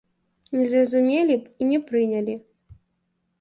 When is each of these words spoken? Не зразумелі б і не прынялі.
Не 0.55 0.63
зразумелі 0.71 1.35
б 1.43 1.67
і 1.67 1.69
не 1.73 1.79
прынялі. 1.91 2.35